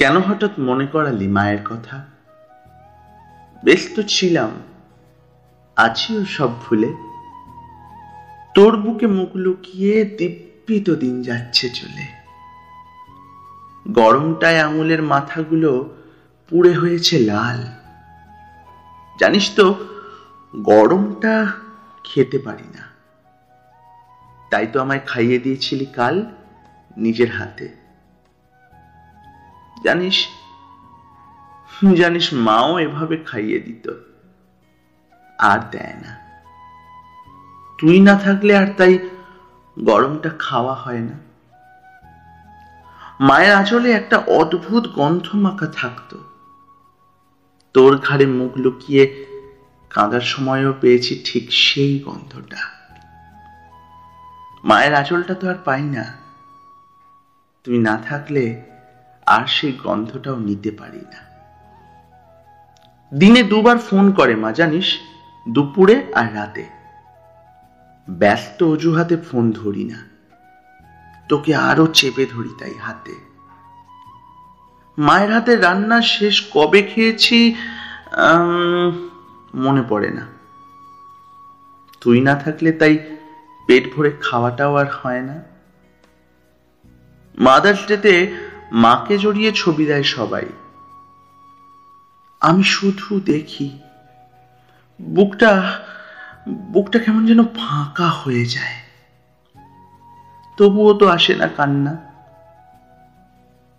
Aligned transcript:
কেন 0.00 0.16
হঠাৎ 0.16 0.58
মনে 0.58 0.86
করালি 0.86 1.28
মায়ের 1.28 1.58
কথা? 1.64 2.06
বেশ 3.64 3.90
তো 3.96 4.02
ছিলাম। 4.02 4.50
আছিও 5.76 6.24
সব 6.24 6.60
ভুলে। 6.60 6.94
তোর 8.54 8.76
বুকে 8.76 9.06
মুখ 9.06 9.36
লুকিয়ে 9.36 10.04
দিব্যিত 10.04 10.90
দিন 10.90 11.22
যাচ্ছে 11.22 11.68
চলে। 11.68 12.06
গরমটায় 13.88 14.60
আঙুলের 14.60 15.02
মাথাগুলো 15.02 15.96
পুড়ে 16.48 16.72
হয়েছে 16.72 17.18
লাল। 17.18 17.64
জানিস 19.20 19.52
তো, 19.56 19.78
গরমটা 20.56 21.52
খেতে 22.04 22.38
পারি 22.38 22.78
না। 22.78 22.82
তাই 24.50 24.66
তো 24.66 24.80
আমায় 24.80 25.00
খাইয়ে 25.06 25.38
দিয়েছিলি 25.38 25.86
কাল 25.86 26.24
নিজের 26.96 27.30
হাতে। 27.30 27.79
জানিস? 29.84 30.28
জানিস 31.96 32.32
মাও 32.32 32.78
এভাবে 32.78 33.16
খাইয়ে 33.16 33.58
দিত। 33.58 33.92
আর 35.38 35.58
দেয় 35.70 35.94
না। 35.94 36.20
তুই 37.78 38.00
না 38.00 38.16
থাকলে 38.16 38.56
আর 38.56 38.66
তাই 38.76 38.98
গরমটা 39.78 40.30
খাওয়া 40.38 40.74
হয় 40.74 40.98
না। 40.98 41.30
মায়ের 43.20 43.54
আঁচলে 43.54 43.90
একটা 43.90 44.18
অদ্ভুত 44.18 44.86
গন্ধ 44.88 45.34
মাখা 45.34 45.66
থাকতো। 45.66 46.18
তোর 47.74 47.98
ঘাড়ে 47.98 48.26
মুখ 48.26 48.52
লুকিয়ে 48.56 49.26
কাঁদার 49.90 50.20
সময়ও 50.20 50.74
পেয়েছি 50.80 51.22
ঠিক 51.24 51.52
সেই 51.52 51.98
গন্ধটা। 51.98 52.56
মায়ের 54.64 54.94
আঁচলটা 54.94 55.34
তো 55.34 55.50
আর 55.50 55.54
পাই 55.54 55.82
না। 55.82 56.04
তুমি 57.64 57.78
না 57.78 57.96
থাকলে 57.96 58.69
আর 59.36 59.44
সেই 59.46 59.72
গন্ধটাও 59.84 60.38
নিতে 60.48 60.70
পারি 60.80 61.02
না। 61.12 61.20
দিনে 63.12 63.42
দুবার 63.42 63.78
ফোন 63.78 64.04
করে 64.12 64.34
মা, 64.36 64.50
জানিস, 64.52 64.88
দুপুরে 65.48 65.96
আর 66.14 66.28
রাতে। 66.34 66.64
ব্যস্ত 68.08 68.58
অজুহাতে 68.62 69.16
ফোন 69.28 69.44
ধরি 69.50 69.84
না। 69.84 69.98
তোকে 71.28 71.52
আরও 71.54 71.84
চেপে 71.98 72.24
ধরি 72.26 72.52
তাই 72.60 72.74
হাতে। 72.82 73.14
মায়ের 74.98 75.30
হাতে 75.32 75.52
রান্না 75.56 75.98
শেষ 76.02 76.36
কবে 76.54 76.80
খেয়েছি 76.82 77.38
মনে 79.54 79.82
পড়ে 79.88 80.10
না। 80.10 80.24
তুই 82.00 82.18
না 82.20 82.34
থাকলে 82.34 82.70
তাই 82.72 82.94
পেট 83.66 83.84
ভরে 83.94 84.10
খাওয়াটাও 84.22 84.72
আর 84.76 84.88
হয় 84.98 85.22
না। 85.22 85.36
মাদার্স 87.38 87.82
ডেতে 87.88 88.14
মাকে 88.72 89.18
জড়িয়ে 89.18 89.52
ছবি 89.52 89.86
দেয় 89.86 90.02
সবাই। 90.02 90.46
আমি 92.40 92.62
শুধু 92.62 93.20
দেখি। 93.20 93.78
বুকটা 95.02 95.80
বুকটা 96.48 96.98
কেমন 96.98 97.26
যেন 97.26 97.44
ফাঁকা 97.44 98.08
হয়ে 98.08 98.44
যায়। 98.44 98.74
তবুও 100.56 100.94
তো 100.94 101.08
আসে 101.08 101.34
না 101.34 101.48
কান্না। 101.48 101.96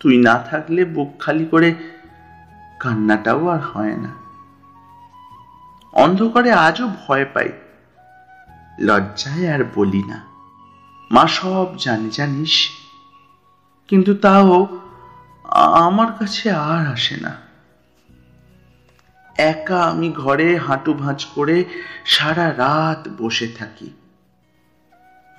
তুই 0.00 0.16
না 0.16 0.38
থাকলে 0.38 0.84
বুক 0.84 1.20
খালি 1.20 1.44
করে 1.44 1.74
কান্নাটাও 2.80 3.48
আর 3.48 3.60
হয় 3.60 3.96
না। 3.96 4.10
অন্ধকারে 5.92 6.52
আজও 6.52 6.88
ভয় 7.06 7.24
পাই। 7.24 7.52
লজ্জায় 8.78 9.54
আর 9.54 9.64
বলি 9.74 10.02
না। 10.02 10.24
মা 11.10 11.26
সব 11.26 11.76
জানে, 11.76 12.10
জানিস? 12.10 12.83
কিন্তু 13.88 14.14
তাও 14.14 14.66
আমার 15.86 16.12
কাছে 16.18 16.50
আর 16.50 16.86
আসে 16.86 17.16
না। 17.16 17.32
একা 19.38 19.82
আমি 19.82 20.12
ঘরে 20.12 20.56
হাঁটু 20.56 20.92
ভাঁজ 20.94 21.24
করে 21.34 21.64
সারা 22.04 22.54
রাত 22.56 23.08
বসে 23.18 23.48
থাকি। 23.58 23.90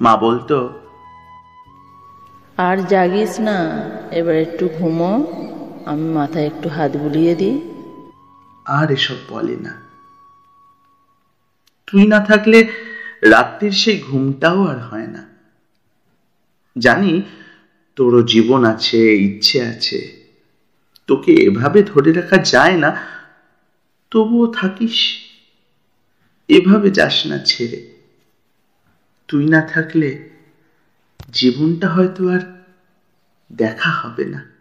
মা 0.00 0.16
বলতো 0.16 0.58
আর 2.58 2.76
জাগিস 2.86 3.40
না 3.40 3.58
এবার 4.10 4.34
একটু 4.34 4.68
ঘুমো 4.78 5.12
আমি 5.86 6.06
মাথায় 6.08 6.46
একটু 6.46 6.68
হাত 6.68 6.96
বুলিয়ে 6.96 7.34
দিই। 7.34 7.56
আর 8.66 8.90
এসব 8.90 9.16
বলে 9.28 9.56
না। 9.56 9.72
তুই 11.86 12.06
না 12.06 12.20
থাকলে 12.20 12.58
রাত্রির 13.22 13.72
সেই 13.72 14.02
ঘুমটাও 14.02 14.66
আর 14.66 14.78
হয় 14.78 15.06
না। 15.06 15.22
জানি 16.78 17.22
তোরও 17.96 18.22
জীবন 18.22 18.64
আছে, 18.64 19.14
ইচ্ছে 19.14 19.62
আছে। 19.62 20.24
তোকে 21.06 21.32
এভাবে 21.32 21.82
ধরে 21.82 22.12
রাখা 22.12 22.36
যায় 22.36 22.76
না, 22.76 22.96
তবুও 24.10 24.52
থাকিস। 24.52 25.16
এভাবে 26.48 26.90
যাস 26.90 27.26
না 27.26 27.38
ছেড়ে। 27.38 27.94
তুই 29.28 29.48
না 29.48 29.60
থাকলে 29.60 30.28
জীবনটা 31.32 31.88
হয়তো 31.88 32.28
আর 32.28 32.62
দেখা 33.52 33.90
হবে 33.90 34.24
না। 34.24 34.53